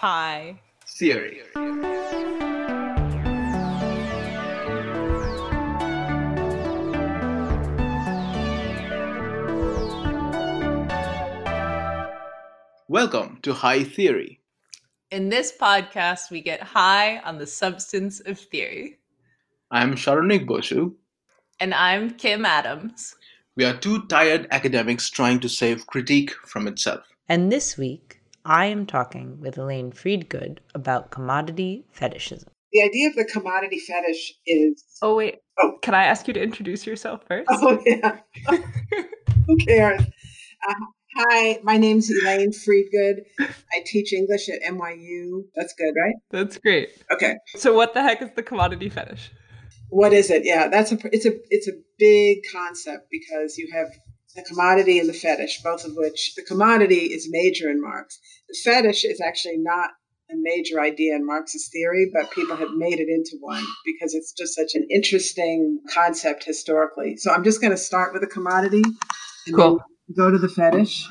[0.00, 1.42] High Theory.
[12.88, 14.40] Welcome to High Theory.
[15.10, 19.00] In this podcast, we get high on the substance of theory.
[19.70, 20.94] I'm Saronik Bosu.
[21.60, 23.16] And I'm Kim Adams.
[23.54, 27.04] We are two tired academics trying to save critique from itself.
[27.28, 32.48] And this week, I am talking with Elaine Freedgood about commodity fetishism.
[32.72, 34.84] The idea of the commodity fetish is.
[35.02, 35.40] Oh, wait.
[35.58, 35.78] Oh.
[35.82, 37.48] Can I ask you to introduce yourself first?
[37.50, 38.20] Oh, yeah.
[39.46, 40.02] Who cares?
[40.68, 40.74] Uh,
[41.16, 43.22] hi, my name's Elaine Freedgood.
[43.40, 45.44] I teach English at NYU.
[45.54, 46.14] That's good, right?
[46.30, 46.90] That's great.
[47.12, 47.36] Okay.
[47.56, 49.30] So, what the heck is the commodity fetish?
[49.90, 50.44] What is it?
[50.44, 53.88] Yeah, that's a it's a it's a big concept because you have
[54.36, 58.18] the commodity and the fetish, both of which the commodity is major in Marx.
[58.48, 59.90] The fetish is actually not
[60.30, 64.32] a major idea in Marx's theory, but people have made it into one because it's
[64.32, 67.16] just such an interesting concept historically.
[67.16, 68.82] So I'm just going to start with the commodity
[69.46, 69.78] and Cool.
[69.78, 71.04] then go to the fetish.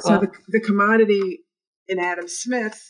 [0.00, 1.40] So the, the commodity
[1.88, 2.80] in Adam Smith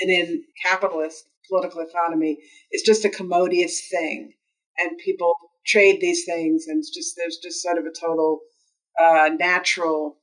[0.00, 2.38] and in capitalist political economy
[2.70, 4.32] is just a commodious thing.
[4.78, 5.34] And people
[5.66, 8.40] trade these things and it's just there's just sort of a total
[9.00, 10.18] uh, natural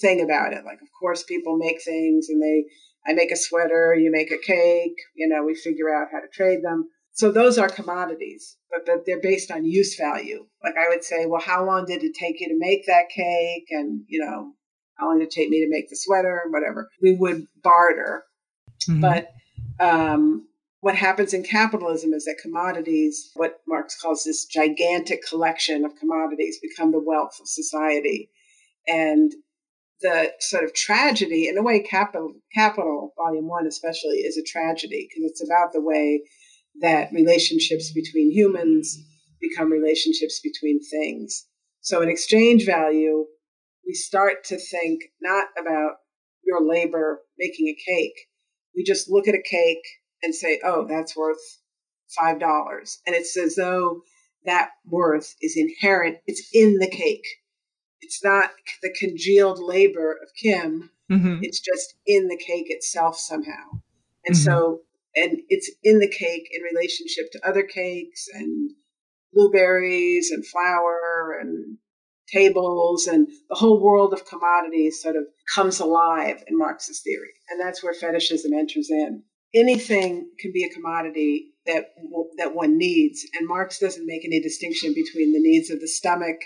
[0.00, 0.64] thing about it.
[0.64, 2.64] Like, of course, people make things, and they,
[3.06, 6.28] I make a sweater, you make a cake, you know, we figure out how to
[6.32, 6.88] trade them.
[7.12, 10.46] So those are commodities, but but they're based on use value.
[10.62, 13.66] Like I would say, well, how long did it take you to make that cake,
[13.70, 14.52] and you know,
[14.94, 16.88] how long did it take me to make the sweater, whatever.
[17.02, 18.22] We would barter,
[19.00, 19.30] but
[19.80, 20.46] um,
[20.80, 26.60] what happens in capitalism is that commodities, what Marx calls this gigantic collection of commodities,
[26.60, 28.30] become the wealth of society.
[28.86, 29.32] And
[30.00, 35.08] the sort of tragedy, in a way, Capital, Capital Volume 1 especially, is a tragedy
[35.08, 36.22] because it's about the way
[36.80, 38.96] that relationships between humans
[39.40, 41.46] become relationships between things.
[41.80, 43.24] So in exchange value,
[43.84, 45.96] we start to think not about
[46.44, 48.14] your labor making a cake.
[48.76, 49.84] We just look at a cake
[50.22, 51.38] and say, oh, that's worth
[52.18, 52.40] $5.
[53.06, 54.02] And it's as though
[54.44, 57.26] that worth is inherent, it's in the cake.
[58.00, 58.50] It's not
[58.82, 61.38] the congealed labor of Kim, Mm-hmm.
[61.40, 63.80] it's just in the cake itself somehow.
[64.26, 64.80] And so,
[65.16, 68.72] and it's in the cake in relationship to other cakes and
[69.32, 71.78] blueberries and flour and
[72.30, 75.24] tables and the whole world of commodities sort of
[75.54, 77.32] comes alive in Marx's theory.
[77.48, 79.22] And that's where fetishism enters in.
[79.54, 81.94] Anything can be a commodity that
[82.36, 86.36] that one needs, and Marx doesn't make any distinction between the needs of the stomach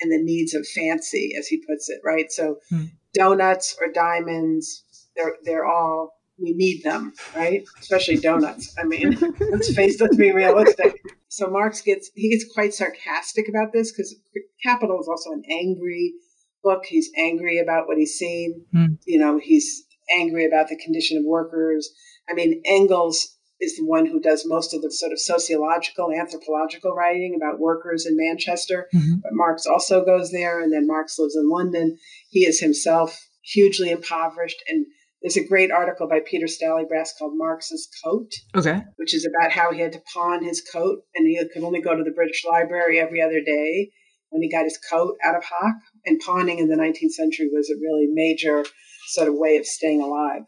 [0.00, 2.00] and the needs of fancy, as he puts it.
[2.04, 2.30] Right.
[2.30, 2.84] So, Hmm.
[3.14, 4.84] donuts or diamonds,
[5.16, 7.64] they're they're all we need them, right?
[7.80, 8.74] Especially donuts.
[8.78, 9.18] I mean,
[9.50, 11.00] let's face, let's be realistic.
[11.28, 14.14] So Marx gets he gets quite sarcastic about this because
[14.62, 16.14] Capital is also an angry
[16.62, 16.84] book.
[16.86, 18.64] He's angry about what he's seen.
[18.72, 18.86] Hmm.
[19.06, 19.84] You know, he's
[20.16, 21.90] angry about the condition of workers.
[22.28, 26.94] I mean, Engels is the one who does most of the sort of sociological, anthropological
[26.94, 28.88] writing about workers in Manchester.
[28.94, 29.20] Mhm.
[29.22, 31.98] But Marx also goes there, and then Marx lives in London.
[32.30, 34.62] He is himself hugely impoverished.
[34.68, 34.86] And
[35.22, 38.82] there's a great article by Peter Stallybrass called Marx's Coat, Okay.
[38.96, 41.96] which is about how he had to pawn his coat and he could only go
[41.96, 43.90] to the British Library every other day
[44.30, 45.74] when he got his coat out of hock.
[46.06, 48.64] And pawning in the 19th century was a really major
[49.08, 50.42] sort of way of staying alive.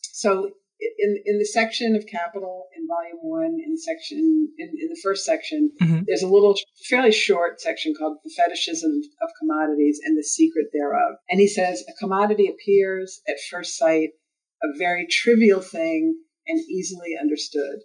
[0.00, 0.50] So
[0.80, 5.24] in, in the section of Capital in Volume 1, in section in, in the first
[5.24, 6.04] section, Mhm.
[6.06, 6.54] there's a little
[6.88, 11.16] fairly short section called The Fetishism of Commodities and the Secret Thereof.
[11.30, 14.10] And he says, a commodity appears at first sight
[14.62, 17.80] a very trivial thing and easily understood.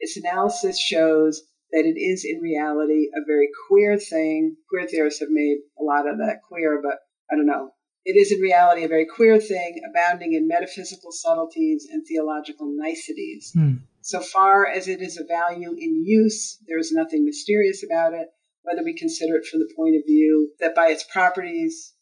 [0.00, 1.42] Its analysis shows
[1.72, 4.56] that it is in reality a very queer thing.
[4.68, 6.98] Queer theorists have made a lot of that queer, but
[7.30, 7.70] I don't know.
[8.08, 13.50] It is in reality a very queer thing, abounding in metaphysical subtleties and theological niceties.
[13.52, 13.78] Hmm.
[14.00, 18.28] So far as it is a value in use, there is nothing mysterious about it,
[18.62, 21.94] whether we consider it from the point of view that by its properties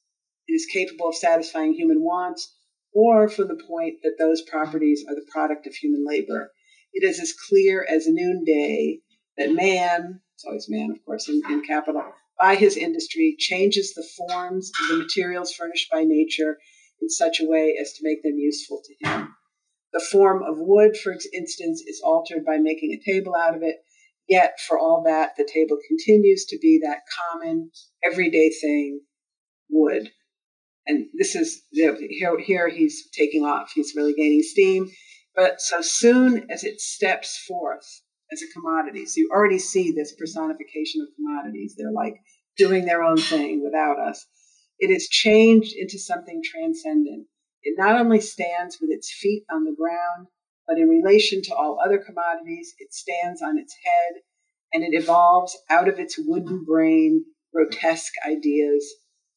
[0.46, 2.54] it is capable of satisfying human wants,
[2.92, 6.52] or from the point that those properties are the product of human labor.
[6.92, 8.98] It is as clear as noonday
[9.38, 14.06] that man, it's always man, of course, in, in capital, by his industry changes the
[14.16, 16.58] forms of the materials furnished by nature
[17.00, 19.34] in such a way as to make them useful to him.
[19.92, 23.76] The form of wood, for instance, is altered by making a table out of it,
[24.28, 27.70] yet for all that, the table continues to be that common,
[28.04, 29.00] everyday thing,
[29.70, 30.10] wood.
[30.86, 33.70] And this is, here, here he's taking off.
[33.74, 34.90] He's really gaining steam.
[35.34, 38.02] But so soon as it steps forth
[38.34, 41.74] as a commodity, so you already see this personification of commodities.
[41.76, 42.16] They're like
[42.56, 44.26] doing their own thing without us.
[44.78, 47.26] It is changed into something transcendent.
[47.62, 50.26] It not only stands with its feet on the ground,
[50.66, 54.22] but in relation to all other commodities, it stands on its head
[54.72, 58.84] and it evolves out of its wooden brain grotesque ideas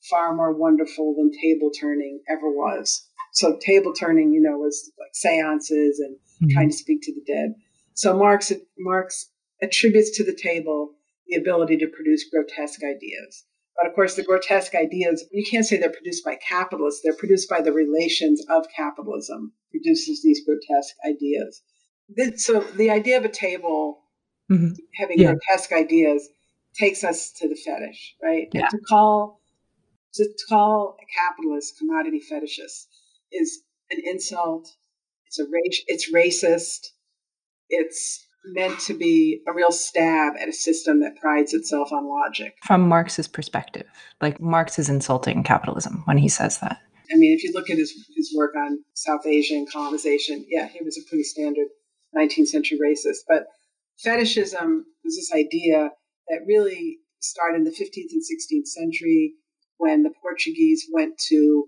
[0.09, 3.07] far more wonderful than table turning ever was.
[3.33, 6.53] So table turning, you know, was like seances and mm-hmm.
[6.53, 7.53] trying to speak to the dead.
[7.97, 10.93] So Marx Marx attributes to the table
[11.27, 13.45] the ability to produce grotesque ideas.
[13.75, 17.01] But of course, the grotesque ideas, you can't say they're produced by capitalists.
[17.03, 21.61] They're produced by the relations of capitalism, produces these grotesque ideas.
[22.37, 24.03] So the idea of a table
[24.49, 24.73] mm-hmm.
[24.95, 25.33] having yeah.
[25.33, 26.29] grotesque ideas
[26.75, 28.47] takes us to the fetish, right?
[28.53, 28.67] Yeah.
[28.67, 29.41] To call
[30.13, 32.85] to call a capitalist commodity fetishist
[33.31, 34.69] is an insult.
[35.25, 35.81] It's a race.
[35.87, 36.91] It's racist.
[37.69, 42.55] It's meant to be a real stab at a system that prides itself on logic.
[42.63, 43.85] From Marx's perspective,
[44.21, 46.79] like Marx is insulting capitalism when he says that.
[47.11, 50.83] I mean, if you look at his, his work on South Asian colonization, yeah, he
[50.83, 51.67] was a pretty standard
[52.15, 53.19] 19th century racist.
[53.27, 53.47] But
[53.99, 55.91] fetishism was this idea
[56.27, 59.33] that really started in the 15th and 16th century
[59.77, 61.65] when the Portuguese went to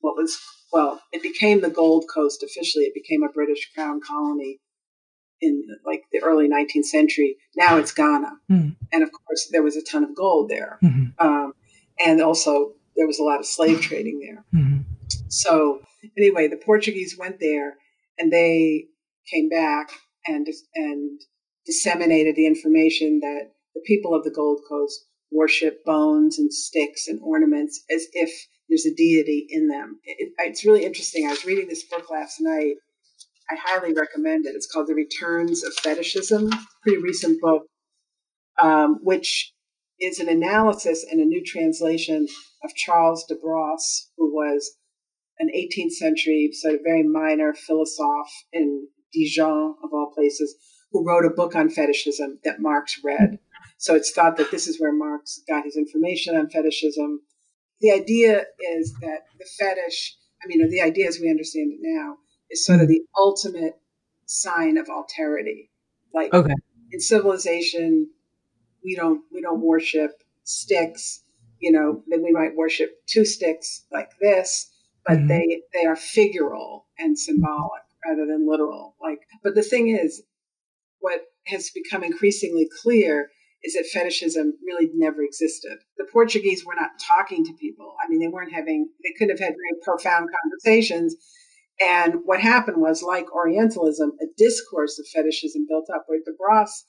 [0.00, 0.38] what was,
[0.72, 2.84] well, it became the Gold Coast officially.
[2.84, 4.60] It became a British crown colony
[5.44, 7.36] in like the early 19th century.
[7.56, 8.32] Now it's Ghana.
[8.50, 8.76] Mm.
[8.92, 10.78] And of course, there was a ton of gold there.
[10.82, 11.26] Mm-hmm.
[11.26, 11.52] Um,
[12.04, 14.44] and also, there was a lot of slave trading there.
[14.60, 14.80] Mm-hmm.
[15.28, 15.80] So,
[16.16, 17.74] anyway, the Portuguese went there
[18.18, 18.86] and they
[19.30, 19.90] came back
[20.26, 21.20] and, and
[21.66, 27.20] disseminated the information that the people of the Gold Coast worship bones and sticks and
[27.22, 28.30] ornaments as if
[28.68, 30.00] there's a deity in them.
[30.04, 31.26] It, it's really interesting.
[31.26, 32.76] I was reading this book last night
[33.50, 34.54] I highly recommend it.
[34.54, 36.50] It's called The Returns of Fetishism,
[36.82, 37.64] pretty recent book,
[38.60, 39.52] um, which
[40.00, 42.26] is an analysis and a new translation
[42.64, 44.76] of Charles de Brosses, who was
[45.38, 50.56] an 18th century, sort of very minor philosophe in Dijon, of all places,
[50.90, 53.38] who wrote a book on fetishism that Marx read.
[53.78, 57.20] So it's thought that this is where Marx got his information on fetishism.
[57.80, 58.44] The idea
[58.76, 62.16] is that the fetish, I mean, the idea as we understand it now,
[62.50, 63.78] is sort of the ultimate
[64.26, 65.68] sign of alterity.
[66.12, 66.54] Like okay.
[66.92, 68.10] in civilization,
[68.84, 71.20] we don't we don't worship sticks.
[71.60, 74.70] You know, then we might worship two sticks like this,
[75.06, 75.28] but mm-hmm.
[75.28, 78.94] they they are figural and symbolic rather than literal.
[79.00, 80.22] Like, but the thing is,
[81.00, 83.30] what has become increasingly clear
[83.64, 85.78] is that fetishism really never existed.
[85.96, 87.94] The Portuguese were not talking to people.
[88.04, 91.16] I mean, they weren't having, they couldn't have had very profound conversations
[91.80, 96.04] and what happened was, like Orientalism, a discourse of fetishism built up.
[96.06, 96.84] Where de Brosses,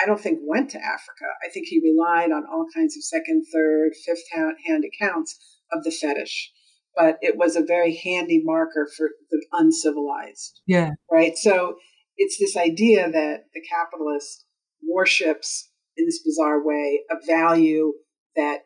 [0.00, 1.26] I don't think went to Africa.
[1.44, 5.36] I think he relied on all kinds of second, third, fifth hand accounts
[5.72, 6.52] of the fetish.
[6.96, 10.60] But it was a very handy marker for the uncivilized.
[10.66, 10.90] Yeah.
[11.10, 11.36] Right.
[11.36, 11.76] So
[12.16, 14.44] it's this idea that the capitalist
[14.82, 17.92] worships in this bizarre way a value
[18.36, 18.60] that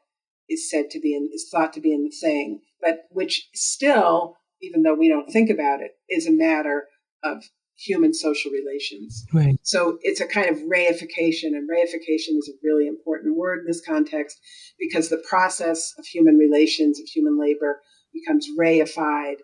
[0.49, 4.37] is said to be in is thought to be in the thing, but which still
[4.63, 6.87] even though we don't think about it, is a matter
[7.23, 7.43] of
[7.77, 9.27] human social relations.
[9.33, 9.59] Right.
[9.63, 13.85] So it's a kind of reification, and reification is a really important word in this
[13.85, 14.39] context
[14.79, 17.81] because the process of human relations, of human labor,
[18.13, 19.37] becomes reified,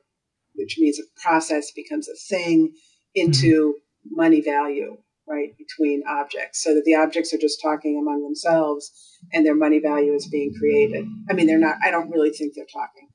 [0.54, 2.72] which means a process becomes a thing
[3.14, 4.16] into mm-hmm.
[4.16, 4.96] money value,
[5.26, 8.92] right, between objects, so that the objects are just talking among themselves
[9.32, 11.06] and their money value is being created.
[11.28, 13.07] I mean, they're not, I don't really think they're talking.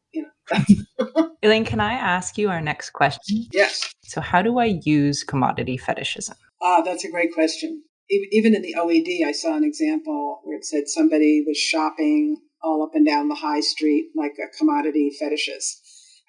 [1.42, 3.46] Elaine, can I ask you our next question?
[3.52, 3.94] Yes.
[4.04, 6.36] So, how do I use commodity fetishism?
[6.62, 7.84] Ah, that's a great question.
[8.10, 12.84] Even in the OED, I saw an example where it said somebody was shopping all
[12.84, 15.80] up and down the high street like a commodity fetishist.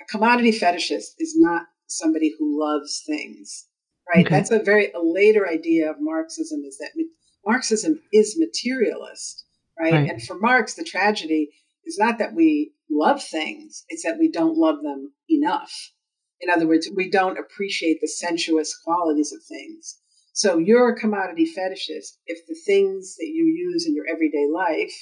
[0.00, 3.66] A commodity fetishist is not somebody who loves things,
[4.12, 4.24] right?
[4.26, 4.34] Okay.
[4.34, 6.90] That's a very a later idea of Marxism is that
[7.46, 9.44] Marxism is materialist,
[9.78, 9.92] right?
[9.92, 10.10] right?
[10.10, 11.50] And for Marx, the tragedy
[11.86, 15.92] is not that we love things, it's that we don't love them enough.
[16.40, 19.98] In other words, we don't appreciate the sensuous qualities of things.
[20.32, 24.92] So you're a commodity fetishist if the things that you use in your everyday life,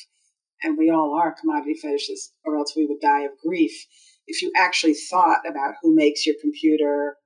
[0.62, 3.73] and we all are commodity fetishists, or else we would die of grief.
[4.27, 7.17] If you actually thought about who makes your computer,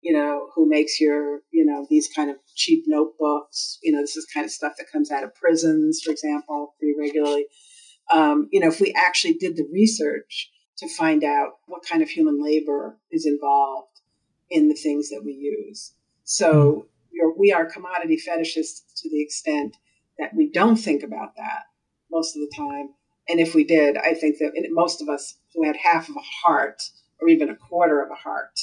[0.00, 4.16] you know, who makes your, you know, these kind of cheap notebooks, you know, this
[4.16, 7.46] is kind of stuff that comes out of prisons, for example, pretty regularly
[8.12, 12.08] um, you know, if we actually did the research to find out what kind of
[12.08, 14.00] human labor is involved
[14.50, 15.94] in the things that we use.
[16.24, 19.76] So you're, we are commodity fetishists to the extent
[20.18, 21.64] that we don't think about that
[22.10, 22.90] most of the time.
[23.28, 26.46] And if we did, I think that most of us who had half of a
[26.46, 26.82] heart
[27.20, 28.58] or even a quarter of a heart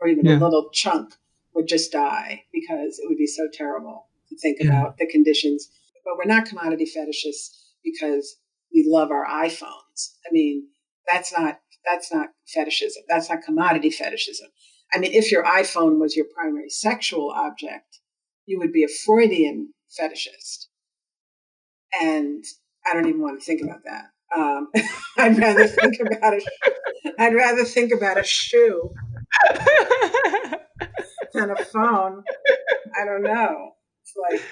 [0.00, 0.38] or even Yeah.
[0.38, 1.14] a little chunk
[1.54, 4.68] would just die because it would be so terrible to think Yeah.
[4.68, 5.70] about the conditions.
[6.04, 8.38] But we're not commodity fetishists because
[8.72, 10.12] we love our iPhones.
[10.26, 10.68] I mean,
[11.06, 13.04] that's not that's not fetishism.
[13.08, 14.48] That's not commodity fetishism.
[14.92, 18.00] I mean, if your iPhone was your primary sexual object,
[18.46, 20.66] you would be a Freudian fetishist.
[22.00, 22.44] And
[22.84, 24.10] I don't even want to think about that.
[24.36, 24.68] Um,
[25.18, 26.40] I'd rather think about a.
[27.18, 28.92] I'd rather think about a shoe
[31.32, 32.24] than a phone.
[33.00, 33.72] I don't know.
[34.02, 34.42] It's like,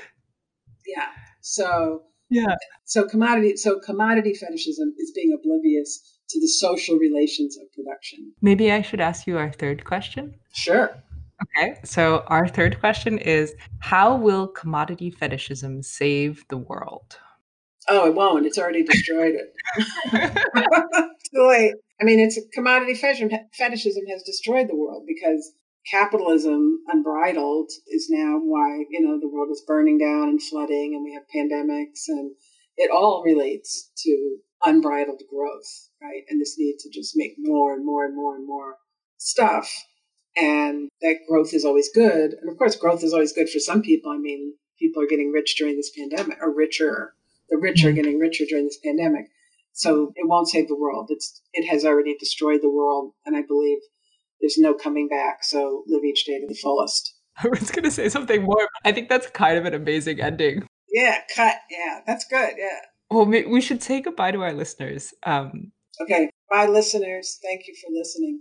[0.86, 1.08] yeah.
[1.40, 2.54] So yeah.
[2.84, 8.32] so commodity so commodity fetishism is being oblivious to the social relations of production.
[8.40, 10.34] Maybe I should ask you our third question.
[10.52, 10.90] Sure.
[11.42, 11.78] Okay.
[11.84, 17.18] So our third question is how will commodity fetishism save the world?
[17.88, 18.46] Oh, it won't.
[18.46, 19.54] It's already destroyed it.
[21.34, 21.74] Too late.
[22.00, 25.52] I mean, it's commodity fetishism, fetishism has destroyed the world because
[25.90, 31.04] capitalism unbridled is now why you know the world is burning down and flooding, and
[31.04, 32.32] we have pandemics, and
[32.76, 36.22] it all relates to unbridled growth, right?
[36.28, 38.76] And this need to just make more and more and more and more
[39.18, 39.70] stuff,
[40.36, 42.34] and that growth is always good.
[42.40, 44.10] And of course, growth is always good for some people.
[44.10, 47.14] I mean, people are getting rich during this pandemic, or richer.
[47.50, 47.96] The rich are mm.
[47.96, 49.26] getting richer during this pandemic.
[49.72, 51.08] So it won't save the world.
[51.10, 53.78] It's it has already destroyed the world, and I believe
[54.44, 55.42] there's no coming back.
[55.42, 57.14] So live each day to the fullest.
[57.42, 58.68] I was going to say something more.
[58.84, 60.66] I think that's kind of an amazing ending.
[60.92, 61.56] Yeah, cut.
[61.70, 62.50] Yeah, that's good.
[62.58, 62.80] Yeah.
[63.10, 65.14] Well, we should say goodbye to our listeners.
[65.24, 66.28] Um, Okay.
[66.50, 67.38] Bye, listeners.
[67.42, 68.40] Thank you for listening.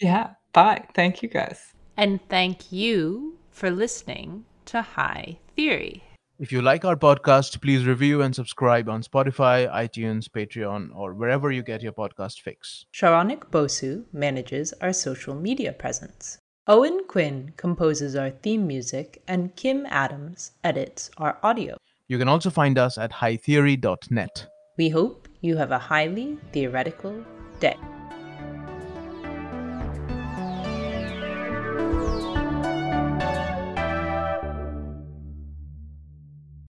[0.00, 0.30] yeah.
[0.52, 0.84] Bye.
[0.94, 1.60] Thank you guys.
[1.96, 6.02] And thank you for listening to High Theory.
[6.42, 11.52] If you like our podcast, please review and subscribe on Spotify, iTunes, Patreon, or wherever
[11.52, 12.84] you get your podcast fix.
[12.92, 16.38] Saronik Bosu manages our social media presence.
[16.66, 21.76] Owen Quinn composes our theme music, and Kim Adams edits our audio.
[22.08, 24.46] You can also find us at hightheory.net.
[24.76, 27.24] We hope you have a highly theoretical
[27.60, 27.76] day.